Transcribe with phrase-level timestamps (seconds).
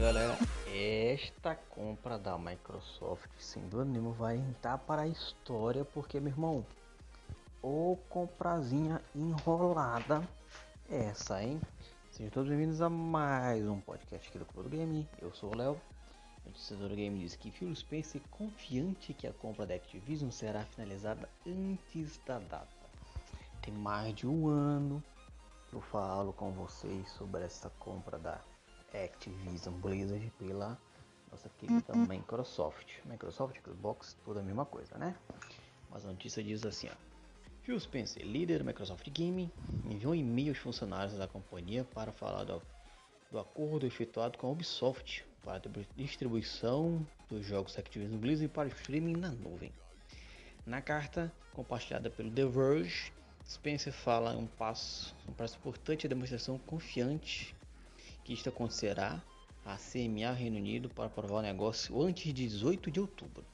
[0.00, 0.34] galera,
[0.74, 6.64] esta compra da Microsoft sem dúvida nenhuma vai entrar para a história porque meu irmão,
[7.62, 10.26] o comprazinha enrolada
[10.88, 11.60] é essa, hein?
[12.10, 15.06] Sejam todos bem-vindos a mais um podcast aqui do Clube do Game.
[15.20, 15.78] Eu sou o Léo.
[16.46, 21.28] O do game diz que Phil Spencer confiante que a compra da Activision será finalizada
[21.46, 22.66] antes da data.
[23.60, 25.04] Tem mais de um ano
[25.68, 28.40] que eu falo com vocês sobre essa compra da
[28.98, 30.78] Activision Blizzard pela
[31.30, 32.06] nossa querida uhum.
[32.06, 32.86] Microsoft.
[33.04, 35.14] Microsoft, Xbox, tudo a mesma coisa, né?
[35.90, 37.10] Mas a notícia diz assim, ó.
[37.62, 39.50] Phil Spencer, líder da Microsoft Gaming,
[39.84, 42.62] enviou um e-mail aos funcionários da companhia para falar do,
[43.30, 45.60] do acordo efetuado com a Ubisoft para a
[45.96, 49.72] distribuição dos jogos Activision Blizzard para streaming na nuvem.
[50.66, 53.12] Na carta compartilhada pelo The Verge,
[53.46, 57.54] Spencer fala um passo, um passo importante a demonstração confiante
[58.24, 59.20] que isto acontecerá
[59.64, 63.44] a CMA Reino Unido para aprovar o negócio antes de 18 de outubro,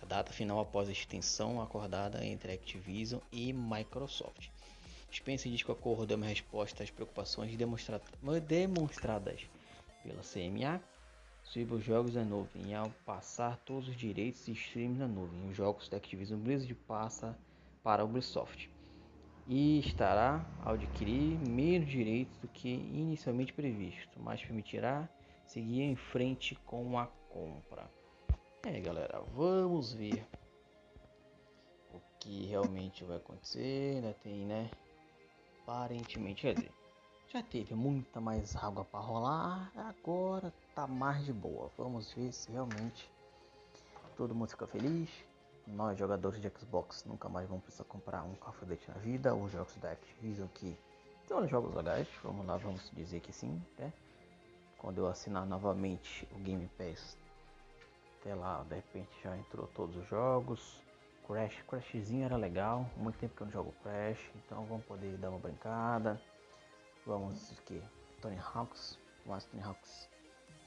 [0.00, 4.48] a data final após a extensão acordada entre Activision e Microsoft.
[5.12, 8.00] Spencer diz que o acordo é uma resposta às preocupações demonstra
[8.46, 9.40] demonstradas
[10.02, 10.80] pela CMA
[11.42, 12.66] sobre os jogos da nuvem.
[12.66, 16.74] E ao passar todos os direitos e streams na nuvem, os jogos da Activision Blizzard
[16.86, 17.36] passa
[17.82, 18.68] para a Ubisoft
[19.48, 25.08] e estará ao adquirir menos direitos do que inicialmente previsto, mas permitirá
[25.46, 27.90] seguir em frente com a compra.
[28.66, 30.26] É, galera, vamos ver
[31.94, 33.96] o que realmente vai acontecer.
[33.96, 34.70] Ainda tem, né?
[35.62, 36.72] Aparentemente, quer dizer,
[37.28, 41.70] já teve muita mais água para rolar, agora tá mais de boa.
[41.78, 43.10] Vamos ver se realmente
[44.14, 45.27] todo mundo fica feliz
[45.74, 49.34] nós jogadores de Xbox nunca mais vamos precisar comprar um Call of Duty na vida,
[49.34, 50.76] ou jogos da Activision que
[51.26, 53.92] são jogos legais, vamos lá, vamos dizer que sim, né?
[54.78, 57.18] Quando eu assinar novamente o Game Pass,
[58.20, 60.82] até lá, de repente já entrou todos os jogos.
[61.26, 65.28] Crash, Crashzinho era legal, muito tempo que eu não jogo Crash, então vamos poder dar
[65.28, 66.18] uma brincada.
[67.04, 67.82] Vamos o que?
[68.22, 70.08] Tony Hawks, mais Tony Hawks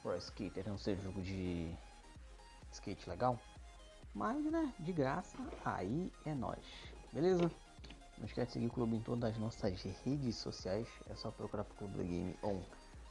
[0.02, 1.76] Pro Skater, não sei jogo de
[2.72, 3.40] skate legal.
[4.14, 6.60] Mas, né, de graça, aí é nós.
[7.14, 7.52] Beleza?
[8.18, 10.88] Não esquece de seguir o clube em todas as nossas redes sociais.
[11.10, 12.62] É só procurar pro Clube do Game On,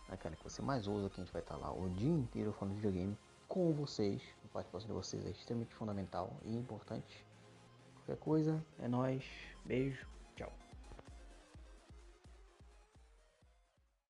[0.09, 2.75] naquela que você mais usa, que a gente vai estar lá o dia inteiro falando
[2.75, 3.19] de videogame
[3.49, 4.23] com vocês.
[4.45, 7.27] A participação de vocês é extremamente fundamental e importante.
[7.97, 9.25] Qualquer coisa, é nós.
[9.65, 10.07] Beijo.